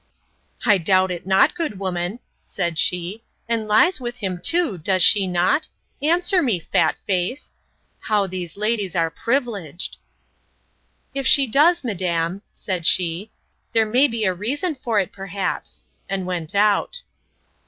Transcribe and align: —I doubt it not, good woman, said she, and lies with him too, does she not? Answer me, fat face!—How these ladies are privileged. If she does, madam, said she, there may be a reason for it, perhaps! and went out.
—I 0.65 0.79
doubt 0.79 1.11
it 1.11 1.27
not, 1.27 1.53
good 1.53 1.77
woman, 1.77 2.17
said 2.43 2.79
she, 2.79 3.23
and 3.47 3.67
lies 3.67 4.01
with 4.01 4.17
him 4.17 4.41
too, 4.41 4.79
does 4.79 5.03
she 5.03 5.27
not? 5.27 5.69
Answer 6.01 6.41
me, 6.41 6.59
fat 6.59 6.95
face!—How 7.05 8.25
these 8.25 8.57
ladies 8.57 8.95
are 8.95 9.11
privileged. 9.11 9.97
If 11.13 11.27
she 11.27 11.45
does, 11.45 11.83
madam, 11.83 12.41
said 12.51 12.87
she, 12.87 13.29
there 13.73 13.85
may 13.85 14.07
be 14.07 14.25
a 14.25 14.33
reason 14.33 14.73
for 14.73 14.99
it, 14.99 15.11
perhaps! 15.11 15.85
and 16.09 16.25
went 16.25 16.55
out. 16.55 17.03